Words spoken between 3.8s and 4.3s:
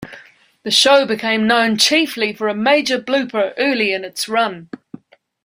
in its